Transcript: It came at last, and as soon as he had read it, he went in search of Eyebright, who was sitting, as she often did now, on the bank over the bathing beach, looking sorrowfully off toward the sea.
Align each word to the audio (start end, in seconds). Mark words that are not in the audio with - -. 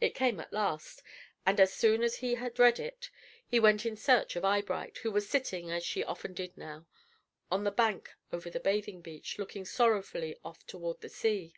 It 0.00 0.14
came 0.14 0.38
at 0.38 0.52
last, 0.52 1.02
and 1.44 1.58
as 1.58 1.72
soon 1.74 2.04
as 2.04 2.18
he 2.18 2.36
had 2.36 2.60
read 2.60 2.78
it, 2.78 3.10
he 3.44 3.58
went 3.58 3.84
in 3.84 3.96
search 3.96 4.36
of 4.36 4.44
Eyebright, 4.44 4.98
who 4.98 5.10
was 5.10 5.28
sitting, 5.28 5.68
as 5.68 5.84
she 5.84 6.04
often 6.04 6.32
did 6.32 6.56
now, 6.56 6.86
on 7.50 7.64
the 7.64 7.72
bank 7.72 8.10
over 8.32 8.50
the 8.50 8.60
bathing 8.60 9.00
beach, 9.02 9.36
looking 9.36 9.64
sorrowfully 9.64 10.36
off 10.44 10.64
toward 10.64 11.00
the 11.00 11.08
sea. 11.08 11.56